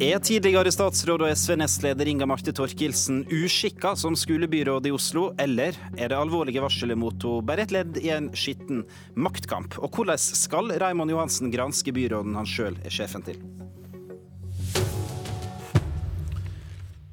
[0.00, 6.08] Er tidligere statsråd og SV-nestleder Inga Marte Torkelsen uskikka som skolebyråd i Oslo, eller er
[6.08, 9.76] det alvorlige varselet mot henne bare et ledd i en skitten maktkamp?
[9.76, 13.44] Og hvordan skal Raymond Johansen granske byråden han sjøl er sjefen til?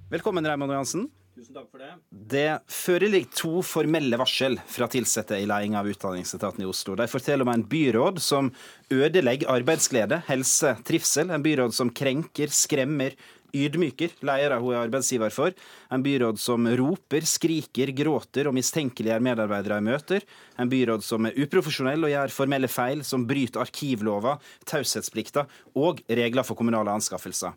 [0.08, 1.10] Velkommen, Raymond Johansen.
[1.38, 1.92] Tusen takk for det.
[2.10, 6.96] Det foreligger to formelle varsel fra ansatte i ledelsen av Utdanningsetaten i Oslo.
[6.98, 8.50] De forteller om en byråd som
[8.90, 11.30] ødelegger arbeidsglede, helse, trivsel.
[11.30, 13.14] En byråd som krenker, skremmer,
[13.54, 15.54] ydmyker ledere hun er arbeidsgiver for.
[15.94, 20.26] En byråd som roper, skriker, gråter og mistenkeliggjør medarbeidere i møter.
[20.58, 25.46] En byråd som er uprofesjonell og gjør formelle feil, som bryter arkivlova, taushetsplikta
[25.78, 27.54] og regler for kommunale anskaffelser.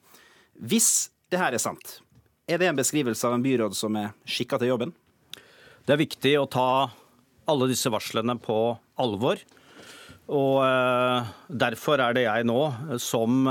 [0.60, 2.02] Hvis det her er sant,
[2.50, 4.92] er det en beskrivelse av en byråd som er skikka til jobben?
[5.86, 6.70] Det er viktig å ta
[7.50, 8.58] alle disse varslene på
[9.00, 9.40] alvor.
[10.30, 11.30] Og eh,
[11.62, 12.58] derfor er det jeg nå,
[13.02, 13.46] som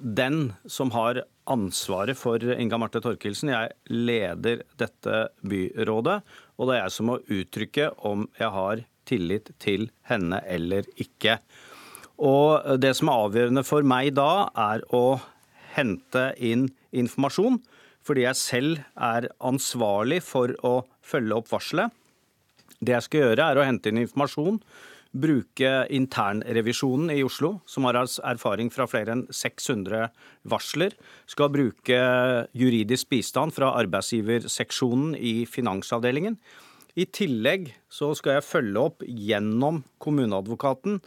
[0.00, 6.20] den som har ansvaret for Inga Marte Torkelsen, jeg leder dette byrådet.
[6.56, 11.40] Og det er jeg som må uttrykke om jeg har tillit til henne eller ikke.
[12.20, 15.20] Og det som er avgjørende for meg da, er å
[15.74, 17.60] hente inn informasjon
[18.06, 21.92] fordi jeg selv er ansvarlig for å følge opp varselet.
[22.80, 24.60] Det jeg skal gjøre, er å hente inn informasjon,
[25.10, 30.06] bruke internrevisjonen i Oslo, som har erfaring fra flere enn 600
[30.48, 30.94] varsler,
[31.28, 31.98] skal bruke
[32.56, 36.38] juridisk bistand fra arbeidsgiverseksjonen i finansavdelingen.
[36.98, 41.00] I tillegg så skal jeg følge opp gjennom kommuneadvokaten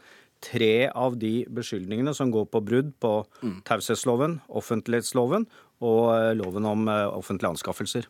[0.43, 3.61] tre av de beskyldningene som går på brudd på mm.
[3.67, 5.47] taushetsloven, offentlighetsloven
[5.83, 8.07] og eh, loven om eh, offentlige anskaffelser.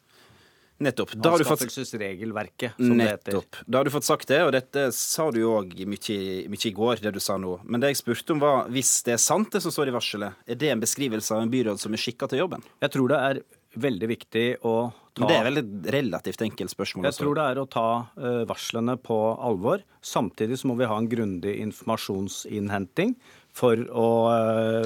[0.83, 1.13] Nettopp.
[1.13, 3.25] Da Anskaffelsesregelverket, som Nettopp.
[3.25, 3.65] det heter.
[3.65, 6.15] Da har du fått sagt det, og dette sa du jo òg mye,
[6.49, 7.59] mye, i går, det du sa nå.
[7.63, 10.41] Men det jeg spurte om var, hvis det er sant det som står i varselet,
[10.49, 12.65] er det en beskrivelse av en byråd som er skikka til jobben?
[12.83, 13.43] Jeg tror det er
[13.83, 14.73] veldig viktig å
[15.13, 17.07] ta Men Det er vel et relativt enkelt spørsmål?
[17.09, 19.85] Jeg tror det er å ta uh, varslene på alvor.
[20.01, 23.15] Samtidig så må vi ha en grundig informasjonsinnhenting
[23.53, 24.09] for å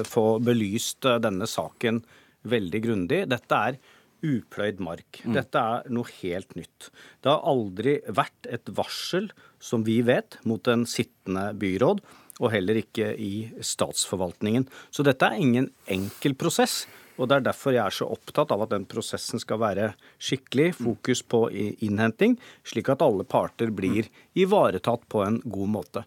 [0.04, 2.02] få belyst denne saken
[2.50, 3.22] veldig grundig.
[3.30, 3.78] Dette er
[4.24, 5.20] upløyd mark.
[5.22, 5.34] Mm.
[5.36, 6.88] Dette er noe helt nytt.
[7.22, 9.30] Det har aldri vært et varsel,
[9.62, 12.02] som vi vet, mot en sittende byråd,
[12.38, 14.68] og heller ikke i statsforvaltningen.
[14.94, 16.84] Så dette er ingen enkel prosess.
[17.18, 19.88] Og Det er derfor jeg er så opptatt av at den prosessen skal være
[20.22, 21.48] skikkelig, fokus på
[21.82, 24.06] innhenting, slik at alle parter blir
[24.38, 26.04] ivaretatt på en god måte.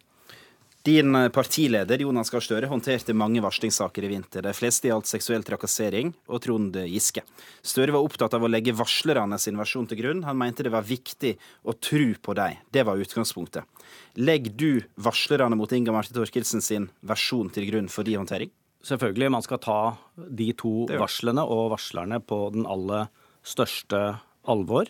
[0.84, 4.42] Din eh, partileder Jonas Gahr Støre håndterte mange varslingssaker i vinter.
[4.42, 7.22] De fleste gjaldt seksuell trakassering og Trond Giske.
[7.62, 10.24] Støre var opptatt av å legge varslerne sin versjon til grunn.
[10.26, 11.36] Han mente det var viktig
[11.70, 12.58] å tro på dem.
[12.74, 13.86] Det var utgangspunktet.
[14.18, 18.50] Legger du varslerne mot Inga Marte Thorkildsen sin versjon til grunn for din håndtering?
[18.82, 19.30] Selvfølgelig.
[19.38, 19.80] Man skal ta
[20.18, 23.12] de to varslene og varslerne på den aller
[23.46, 24.02] største
[24.50, 24.90] alvor.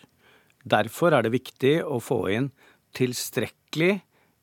[0.63, 2.49] Derfor er det viktig å få inn
[2.95, 3.99] tilstrekkelig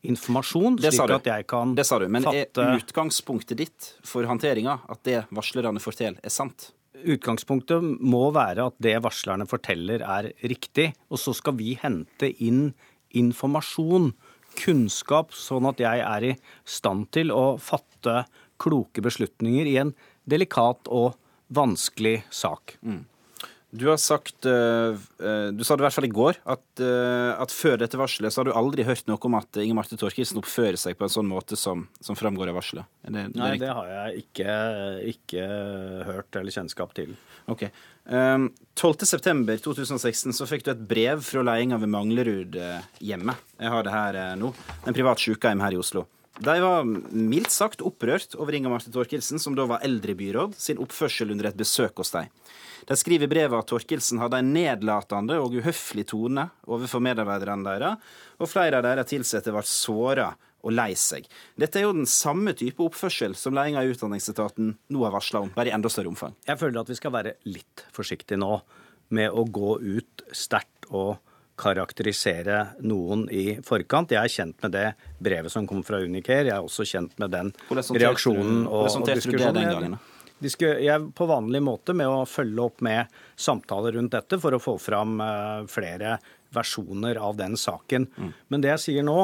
[0.09, 4.81] informasjon, slik at jeg kan det sa du, Men fatte er utgangspunktet ditt for håndteringa
[4.89, 6.71] at det varslerne forteller, er sant?
[6.99, 10.91] Utgangspunktet må være at det varslerne forteller er riktig.
[11.13, 12.73] Og så skal vi hente inn
[13.17, 14.13] informasjon,
[14.59, 16.35] kunnskap, sånn at jeg er i
[16.67, 18.25] stand til å fatte
[18.59, 19.93] kloke beslutninger i en
[20.29, 21.15] delikat og
[21.55, 22.75] vanskelig sak.
[22.83, 23.05] Mm.
[23.71, 24.97] Du har sagt, eh,
[25.29, 28.33] eh, du sa det i hvert fall i går, at, eh, at, før dette varselet
[28.33, 31.13] så har du aldri hørt noe om at Inger Marte Thorkildsen oppfører seg på en
[31.13, 32.89] sånn måte som, som framgår av varselet?
[33.05, 34.57] Det, det Nei, det har jeg ikke,
[35.13, 35.45] ikke,
[36.09, 37.13] hørt eller kjennskap til.
[37.53, 37.69] Ok.
[38.09, 38.49] Um,
[38.81, 42.57] 12.9.2016 så fikk du et brev fra ledelsen ved Manglerud
[43.05, 43.37] hjemme.
[43.61, 44.55] Jeg har det her nå.
[44.89, 46.09] En privat sykehjem her i Oslo.
[46.39, 51.35] De var mildt sagt opprørt over Inger Marte Thorkildsen, som da var eldrebyråd, sin oppførsel
[51.35, 52.31] under et besøk hos dem.
[52.87, 58.13] De skriver i brevet at Torkelsen hadde en nedlatende og uhøflig tone overfor medarbeiderne deres,
[58.39, 60.29] og flere av deres ansatte ble såra
[60.67, 61.27] og lei seg.
[61.59, 65.55] Dette er jo den samme type oppførsel som ledelsen av Utdanningsetaten nå har varsla om,
[65.55, 66.35] bare i enda større omfang.
[66.49, 68.59] Jeg føler at vi skal være litt forsiktige nå
[69.15, 71.17] med å gå ut sterkt og
[71.59, 74.13] karakterisere noen i forkant.
[74.15, 74.87] Jeg er kjent med det
[75.23, 76.47] brevet som kom fra Unicare.
[76.47, 79.99] Jeg er også kjent med den reaksjonen og, og diskusjonen
[80.41, 84.77] jeg på vanlig måte med å følge opp med samtaler rundt dette for å få
[84.79, 86.19] fram eh, flere
[86.55, 88.07] versjoner av den saken.
[88.17, 88.33] Mm.
[88.49, 89.19] Men det jeg sier nå,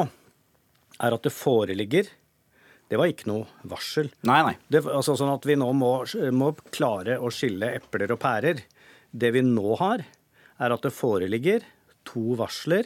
[0.95, 2.11] er at det foreligger
[2.85, 4.11] det var ikke noe varsel.
[4.29, 4.53] Nei, nei.
[4.69, 5.91] Det, altså sånn at Vi nå må,
[6.37, 8.61] må klare å skille epler og pærer.
[9.09, 10.03] Det vi nå har,
[10.61, 11.65] er at det foreligger
[12.05, 12.85] to varsler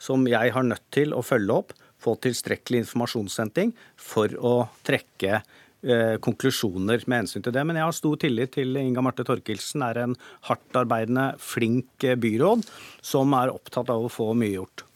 [0.00, 4.54] som jeg har nødt til å følge opp, få tilstrekkelig informasjonshenting for å
[4.84, 5.42] trekke
[5.84, 7.64] eh, konklusjoner med hensyn til det.
[7.66, 10.16] Men jeg har stor tillit til Inga Marte Torkelsen, er en
[10.48, 12.64] hardtarbeidende, flink eh, byråd
[13.04, 14.86] som er opptatt av å få mye gjort.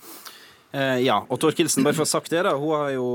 [0.69, 3.07] Eh, ja, og Torkelsen, bare for å ha sagt det da, hun har jo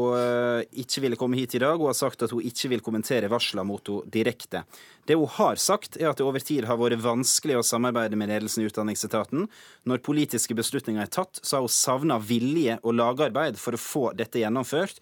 [0.84, 1.78] ikke ville komme hit i dag.
[1.78, 4.64] Hun har sagt at hun ikke vil kommentere varslene mot henne direkte.
[5.06, 8.32] Det hun har sagt, er at det over tid har vært vanskelig å samarbeide med
[8.32, 9.50] ledelsen i Utdanningsetaten.
[9.90, 14.06] Når politiske beslutninger er tatt, så har hun savna vilje og lagarbeid for å få
[14.18, 15.02] dette gjennomført.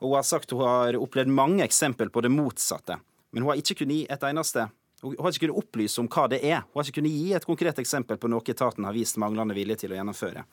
[0.00, 2.98] Og hun har sagt hun har opplevd mange eksempel på det motsatte.
[3.32, 4.68] Men hun har ikke kunnet gi et eneste
[5.02, 6.62] hun har ikke kunnet opplyse om hva det er.
[6.70, 9.82] Hun har ikke kunnet gi et konkret eksempel på noe etaten har vist manglende vilje
[9.82, 10.46] til å gjennomføre.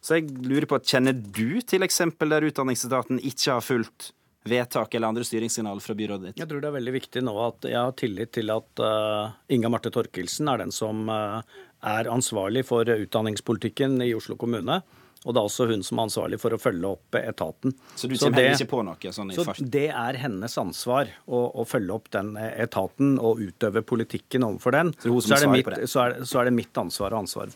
[0.00, 4.12] Så jeg lurer på, Kjenner du til eksempel der Utdanningsetaten ikke har fulgt
[4.48, 6.40] vedtak eller andre styringssignaler fra byrådet ditt?
[6.40, 9.72] Jeg tror det er veldig viktig nå at jeg har tillit til at uh, Inga
[9.72, 11.44] Marte Torkelsen er den som uh,
[11.84, 14.80] er ansvarlig for utdanningspolitikken i Oslo kommune.
[15.26, 17.74] Og det er også hun som er ansvarlig for å følge opp etaten.
[17.92, 19.60] Så du kommer heller ikke på noe sånn i så fart?
[19.60, 24.94] Det er hennes ansvar å, å, følge opp den etaten og utøve politikken overfor den.
[24.96, 27.52] Så, så, er, mitt, så, er, så er, det mitt, ansvar og ansvar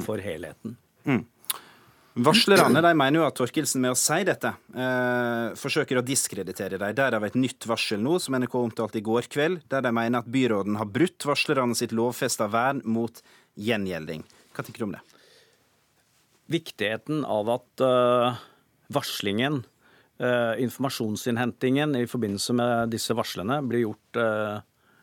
[0.00, 0.24] for mm.
[0.24, 0.76] helheten.
[1.04, 1.22] Mm.
[2.24, 6.94] Varslerne de mener jo at Torkelsen med å si dette eh, forsøker å diskreditere dem.
[6.94, 10.30] Derav et nytt varsel nå, som NRK omtalte i går kveld, der de mener at
[10.30, 13.18] byråden har brutt varslerne sitt lovfesta vern mot
[13.58, 14.22] gjengjelding.
[14.54, 15.02] Hva tenker du om det?
[16.50, 18.36] Viktigheten av at uh,
[18.92, 19.62] varslingen,
[20.22, 24.58] uh, informasjonsinnhentingen i forbindelse med disse varslene, blir gjort uh,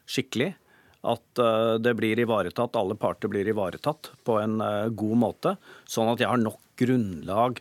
[0.10, 0.54] skikkelig.
[1.02, 1.40] At
[1.82, 4.60] det blir ivaretatt, alle parter blir ivaretatt på en
[4.94, 5.56] god måte.
[5.90, 7.58] Sånn at jeg har nok grunnlag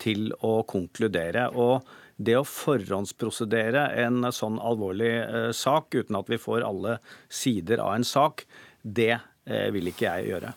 [0.00, 1.50] til å konkludere.
[1.52, 1.84] Og
[2.16, 5.10] det å forhåndsprosedere en sånn alvorlig
[5.52, 6.96] sak uten at vi får alle
[7.28, 8.46] sider av en sak,
[8.80, 10.54] det vil ikke jeg gjøre.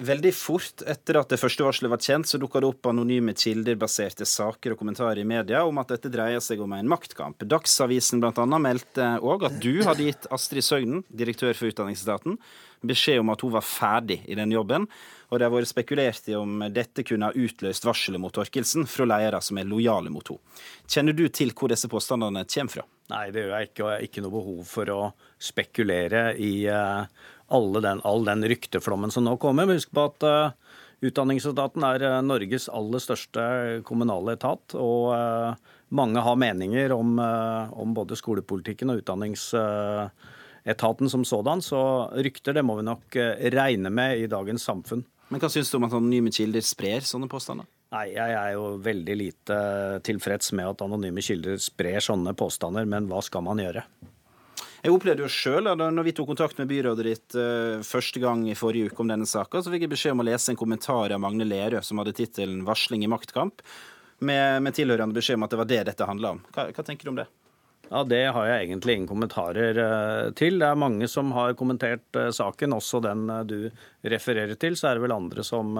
[0.00, 4.24] Veldig fort etter at det første varselet var kjent, så dukka det opp anonyme kilder-baserte
[4.24, 7.44] saker og kommentarer i media om at dette dreier seg om en maktkamp.
[7.44, 8.46] Dagsavisen bl.a.
[8.64, 12.38] meldte òg at du hadde gitt Astrid Søgnen, direktør for Utdanningsetaten,
[12.80, 14.88] beskjed om at hun var ferdig i den jobben.
[15.30, 19.06] Og det har vært spekulert i om dette kunne ha utløst varselet mot Torkelsen fra
[19.06, 20.42] ledere som er lojale mot henne.
[20.90, 22.86] Kjenner du til hvor disse påstandene kommer fra?
[23.10, 25.00] Nei, det gjør jeg ikke, og jeg har ikke noe behov for å
[25.42, 27.02] spekulere i uh,
[27.50, 29.74] den, all den rykteflommen som nå kommer.
[29.74, 30.52] Husk på at uh,
[31.00, 33.40] Utdanningsetaten er uh, Norges aller største
[33.88, 34.74] kommunale etat.
[34.78, 35.54] Og uh,
[35.90, 41.58] mange har meninger om, om, både skolepolitikken og utdanningsetaten som sådan.
[41.66, 43.16] Så rykter det må vi nok
[43.56, 45.02] regne med i dagens samfunn.
[45.30, 47.68] Men Hva syns du om at anonyme kilder sprer sånne påstander?
[47.94, 49.58] Nei, Jeg er jo veldig lite
[50.06, 53.84] tilfreds med at anonyme kilder sprer sånne påstander, men hva skal man gjøre?
[54.80, 58.56] Jeg opplevde jo sjøl, når vi tok kontakt med byrådet ditt uh, første gang i
[58.56, 61.20] forrige uke om denne saka, så fikk jeg beskjed om å lese en kommentar av
[61.20, 63.60] Magne Lerøe som hadde tittelen 'Varsling i maktkamp',
[64.24, 66.40] med, med, tilhørende beskjed om at det var det dette handla om.
[66.56, 67.28] Hva, hva tenker du om det?
[67.90, 70.60] Ja, Det har jeg egentlig ingen kommentarer uh, til.
[70.62, 73.70] Det er mange som har kommentert uh, saken, også den du
[74.06, 74.78] refererer til.
[74.78, 75.74] Så er det vel andre som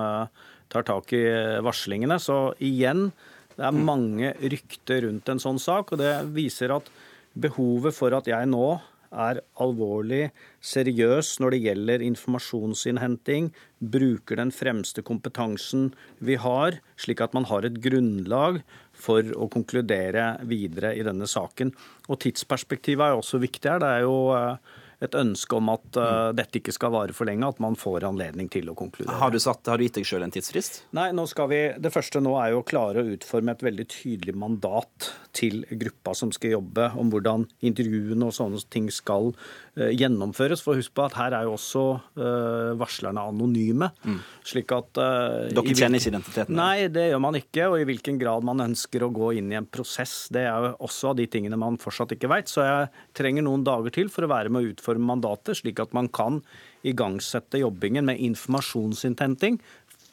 [0.71, 1.23] tar tak i
[1.63, 2.19] varslingene.
[2.23, 3.13] Så igjen,
[3.55, 6.91] det er mange rykter rundt en sånn sak, og det viser at
[7.39, 8.81] behovet for at jeg nå
[9.11, 10.31] er alvorlig
[10.65, 15.91] seriøs når det gjelder informasjonsinnhenting, bruker den fremste kompetansen
[16.23, 18.61] vi har, slik at man har et grunnlag
[18.95, 21.73] for å konkludere videre i denne saken.
[22.09, 23.83] Og tidsperspektivet er også viktig her.
[23.83, 27.49] Det er jo eh, et ønske om at uh, dette ikke skal vare for lenge,
[27.49, 29.17] at man får anledning til å konkludere.
[29.21, 30.83] Har du, satt, har du gitt deg sjøl en tidsfrist?
[30.97, 31.09] Nei,
[31.51, 35.63] vi, Det første nå er jo å klare å utforme et veldig tydelig mandat til
[35.71, 40.61] gruppa som skal jobbe, om hvordan intervjuene og sånne ting skal uh, gjennomføres.
[40.67, 41.87] For husk på at her er jo også
[42.21, 43.89] uh, varslerne anonyme.
[44.05, 44.21] Mm.
[44.45, 45.01] slik at...
[45.01, 46.59] Dere kjenner ikke identiteten?
[46.59, 47.71] Nei, det gjør man ikke.
[47.73, 50.75] Og i hvilken grad man ønsker å gå inn i en prosess, det er jo
[50.91, 52.53] også av de tingene man fortsatt ikke veit.
[52.53, 55.81] Så jeg trenger noen dager til for å være med å utforme utforme mandatet, slik
[55.81, 56.43] at man kan
[56.83, 59.61] igangsette jobbingen med informasjonsinnhenting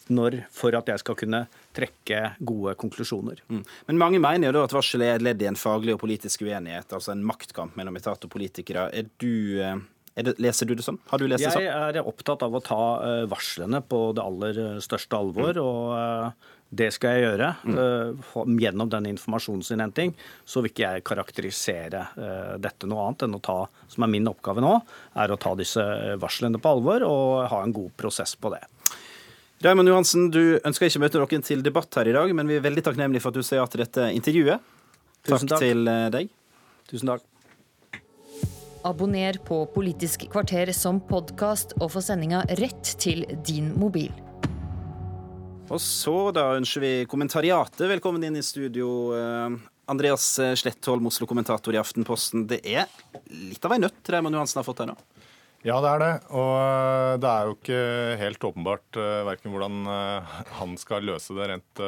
[0.10, 3.42] når, for at jeg skal kunne trekke gode konklusjoner.
[3.50, 3.64] Mm.
[3.88, 6.46] Men mange mener jo da at varsel er et ledd i en faglig og politisk
[6.48, 8.88] uenighet, altså en maktkamp mellom etat og politikere.
[8.94, 9.60] Er du...
[9.60, 9.76] Eh,
[10.18, 10.98] er det, leser du det sånn?
[11.12, 11.68] Har du lest det sånn?
[11.68, 15.54] Jeg er opptatt av å ta uh, varslene på det aller største alvor.
[15.54, 15.62] Mm.
[15.62, 17.50] og det skal jeg gjøre.
[17.64, 18.58] Mm.
[18.60, 20.14] Gjennom den informasjonsinnhenting
[20.46, 24.28] så vil ikke jeg karakterisere uh, dette noe annet enn å ta, som er min
[24.28, 24.74] oppgave nå,
[25.16, 25.84] er å ta disse
[26.20, 28.66] varslene på alvor og ha en god prosess på det.
[29.64, 32.66] Raymond Johansen, du ønsker ikke møte dere til debatt her i dag, men vi er
[32.66, 34.76] veldig takknemlige for at du sier ja til dette intervjuet.
[35.26, 36.30] Takk, takk til eh, deg.
[36.92, 37.26] Tusen takk.
[38.88, 44.14] Abonner på Politisk kvarter som podkast og få sendinga rett til din mobil.
[45.68, 49.12] Og så da ønsker vi kommentariatet velkommen inn i studio.
[49.12, 49.56] Eh,
[49.92, 50.24] Andreas
[50.60, 52.46] Slettholm, Oslo-kommentator i Aftenposten.
[52.48, 52.88] Det er
[53.28, 54.96] litt av ei nøtt Raymond Johansen har fått her nå?
[55.68, 56.12] Ja, det er det.
[56.32, 57.82] Og eh, det er jo ikke
[58.22, 59.90] helt åpenbart verken hvordan
[60.56, 61.82] han skal løse det rent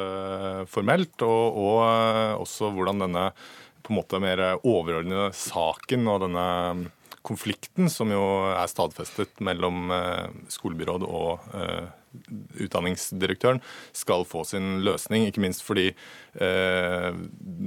[0.68, 3.30] formelt, og, og også hvordan denne
[3.80, 6.44] på en måte mer overordnede saken og denne
[7.24, 8.20] konflikten, som jo
[8.52, 9.88] er stadfestet mellom
[10.52, 11.48] skolebyråd og
[12.60, 13.60] utdanningsdirektøren
[13.96, 15.26] skal få sin løsning.
[15.28, 17.08] Ikke minst fordi eh,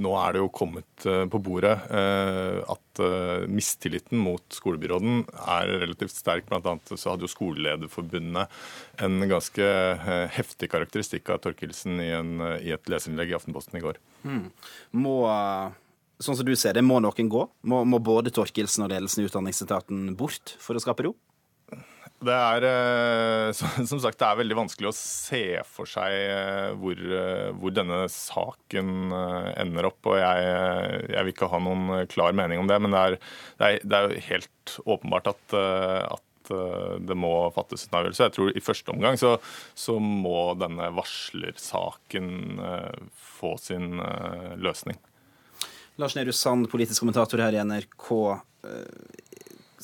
[0.04, 5.24] nå er det jo kommet eh, på bordet eh, at eh, mistilliten mot skolebyråden
[5.58, 6.48] er relativt sterk.
[6.50, 8.60] Blant annet så hadde jo Skolelederforbundet
[9.04, 13.84] en ganske eh, heftig karakteristikk av Torkelsen i, en, i et leserinnlegg i Aftenposten i
[13.84, 14.00] går.
[14.24, 14.46] Mm.
[15.04, 15.18] Må
[16.22, 17.44] sånn som du ser det, må noen gå?
[17.68, 21.14] Må, må både Torkelsen og ledelsen i Utdanningsetaten bort for å skape ro?
[22.22, 26.98] Det er eh, som sagt, det er veldig vanskelig å se for seg eh, hvor,
[26.98, 29.14] eh, hvor denne saken
[29.60, 30.00] ender opp.
[30.10, 30.52] og jeg,
[31.10, 33.18] jeg, vil ikke ha noen klar mening om det, men det er,
[33.58, 38.26] det er, det er helt åpenbart at, at, det må fattes en avgjørelse.
[38.26, 39.30] Jeg tror I første omgang så,
[39.80, 42.58] så må denne varslersaken
[43.16, 43.96] få sin
[44.60, 44.98] løsning.
[45.96, 48.10] Lars Nehru Sand, politisk kommentator her i NRK.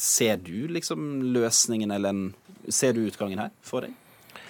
[0.01, 2.23] Ser du liksom løsningen, eller en,
[2.73, 3.97] ser du utgangen her for deg?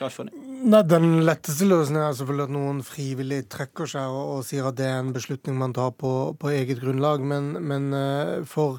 [0.00, 4.76] Nei, Den letteste løsningen er selvfølgelig at noen frivillig trekker seg og, og sier at
[4.78, 7.24] det er en beslutning man tar på, på eget grunnlag.
[7.24, 8.78] Men, men uh, for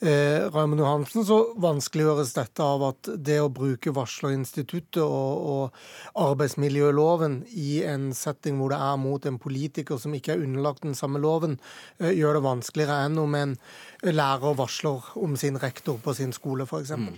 [0.00, 7.42] eh, Raymond Johansen så vanskeliggjøres dette av at det å bruke varslerinstituttet og, og arbeidsmiljøloven
[7.56, 11.20] i en setting hvor det er mot en politiker som ikke er underlagt den samme
[11.22, 11.58] loven,
[12.00, 13.56] eh, gjør det vanskeligere enn om en
[14.04, 16.96] lærer varsler om sin rektor på sin skole, f.eks.
[16.96, 17.16] Mm.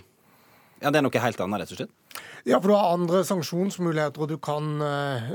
[0.81, 1.97] Ja, Det er noe helt annet, rett og slett?
[2.43, 5.27] Ja, for du har andre sanksjonsmuligheter, og du kan uh,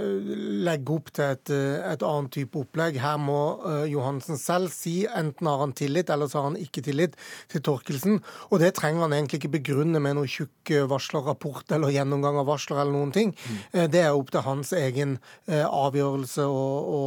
[0.66, 2.98] legge opp til et, uh, et annet type opplegg.
[2.98, 6.82] Her må uh, Johansen selv si enten har han tillit, eller så har han ikke
[6.82, 7.14] tillit
[7.52, 8.18] til Torkelsen.
[8.50, 12.82] Og det trenger han egentlig ikke begrunne med noen tjukk varslerrapport eller gjennomgang av varsler
[12.82, 13.30] eller noen ting.
[13.36, 13.86] Mm.
[13.92, 15.12] det er opp til hans egen
[15.46, 16.64] avgjørelse å,
[16.98, 17.02] å,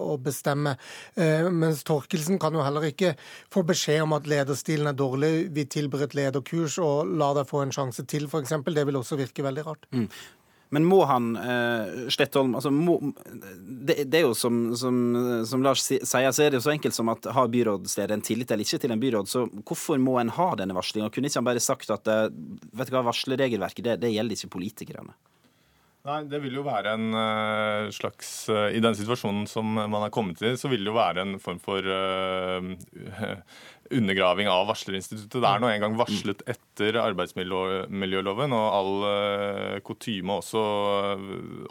[0.00, 0.74] å bestemme.
[1.54, 3.12] mens Torkelsen kan jo heller ikke
[3.52, 7.62] få beskjed om at lederstilen er dårlig, vi tilbyr et lederkurs og la deg få
[7.62, 8.56] en sjanse til, f.eks.
[8.66, 9.86] Det vil også virke veldig rart.
[9.94, 10.08] Mm.
[10.74, 14.96] Men må han eh, Slettholm altså må, det, det, er jo som, som,
[15.46, 18.50] som, Lars sier, så er det jo så enkelt som at har byrådsleder en tillit
[18.50, 21.12] eller ikke til en byråd, så hvorfor må en ha denne varslinga?
[21.14, 22.26] Kunne ikke han bare sagt at eh,
[22.74, 25.14] vet du hva, varsleregelverket det, det gjelder ikke politikerne?
[26.06, 30.12] Nei, det vil jo være en uh, slags uh, I den situasjonen som man har
[30.14, 32.62] kommet til, så vil det jo være en form for uh,
[33.98, 35.40] undergraving av varslerinstituttet.
[35.42, 36.44] Det er nå engang varslet
[36.76, 40.62] etter arbeidsmiljøloven, og all uh, kutyme også,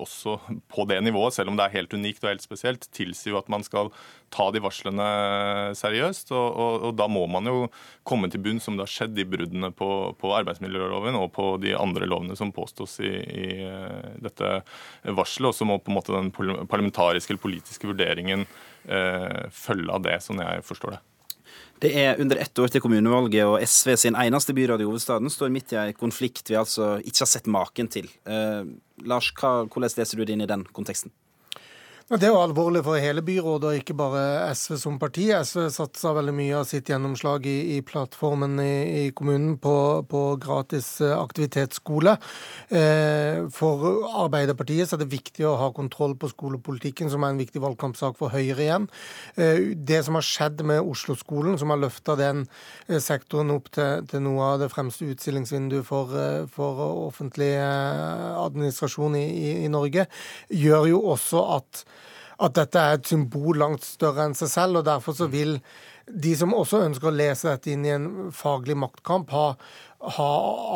[0.02, 0.38] også,
[0.72, 3.52] på det nivået, selv om det er helt unikt og helt spesielt, tilsier jo at
[3.54, 3.92] man skal
[4.34, 5.06] ta de varslene
[5.78, 6.34] seriøst.
[6.34, 7.68] Og, og, og da må man jo
[8.08, 11.76] komme til bunns om det har skjedd de bruddene på, på, arbeidsmiljøloven og på de
[11.78, 14.58] andre lovene som påstås i, i uh, dette
[15.06, 15.52] varselet.
[15.52, 18.46] Og så må på en måte den parlamentariske eller politiske vurderingen
[18.88, 21.04] eh, følge av det, sånn jeg forstår det.
[21.84, 25.52] Det er under ett år til kommunevalget, og SV sin eneste byråd i hovedstaden står
[25.52, 28.08] midt i en konflikt vi altså ikke har sett maken til.
[28.24, 28.64] Eh,
[29.04, 31.12] Lars, hva, hvordan leser du det inn i den konteksten?
[32.06, 35.24] Det er jo alvorlig for hele byrådet, og ikke bare SV som parti.
[35.34, 39.74] SV satsa veldig mye av sitt gjennomslag i, i plattformen i, i kommunen på,
[40.06, 42.14] på, gratis eh, aktivitetsskole.
[42.70, 47.64] Eh, for Arbeiderpartiet er det viktig å ha kontroll på skolepolitikken, som er en viktig
[47.66, 48.86] valgkampsak for Høyre igjen.
[49.34, 52.46] Eh, det som har skjedd med Oslo-skolen, som har løfta den
[52.86, 59.18] eh, sektoren opp til, til, noe av det fremste utstillingsvinduet for, eh, for offentlig administrasjon
[59.18, 59.28] i,
[59.66, 60.06] i Norge,
[60.54, 61.88] gjør jo også at
[62.36, 64.82] at dette er et symbol langt større enn seg selv.
[64.82, 65.60] og Derfor så vil
[66.06, 69.56] de som også ønsker å lese dette inn i en faglig maktkamp, ha,
[70.16, 70.28] ha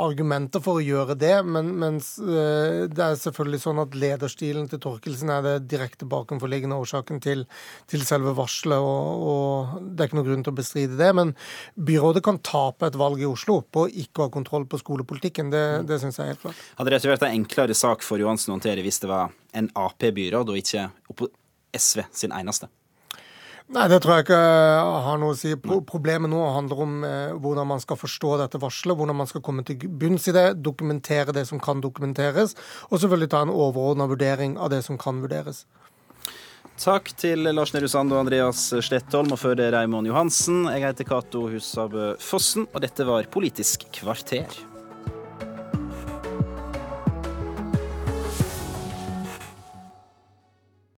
[0.01, 1.36] argumenter for å gjøre det.
[1.46, 6.80] Men, mens øh, det er selvfølgelig sånn at lederstilen til Torkelsen er det direkte bakenforliggende
[6.82, 7.44] årsaken til,
[7.92, 11.12] til selve varselet, og, og, det er ikke noen grunn til å bestride det.
[11.20, 11.36] Men
[11.78, 15.54] byrådet kan tape et valg i Oslo på å ikke ha kontroll på skolepolitikken.
[15.54, 16.63] Det, det syns jeg er helt klart.
[16.80, 20.50] Hadde det vært en enklere sak for Johansen å håndtere hvis det var en Ap-byråd
[20.50, 20.89] og ikke
[21.76, 22.70] SV sin eneste?
[23.70, 24.38] Nei, det tror jeg ikke
[25.06, 25.52] har noe å si.
[25.62, 29.62] Problemet nå handler om eh, hvordan man skal forstå dette varselet, hvordan man skal komme
[29.68, 32.56] til bunns i det, dokumentere det som kan dokumenteres,
[32.90, 35.68] og selvfølgelig ta en overordna vurdering av det som kan vurderes.
[36.80, 40.64] Takk til Lars Nehru Sand og Andreas Slettholm, og før det Raymond Johansen.
[40.72, 44.48] Jeg heter Cato Husabø Fossen, og dette var Politisk kvarter.